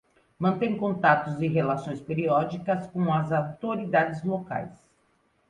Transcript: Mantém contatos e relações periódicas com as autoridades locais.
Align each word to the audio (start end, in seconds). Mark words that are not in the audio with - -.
Mantém 0.39 0.75
contatos 0.77 1.39
e 1.43 1.47
relações 1.47 2.01
periódicas 2.01 2.87
com 2.87 3.13
as 3.13 3.31
autoridades 3.31 4.23
locais. 4.23 4.73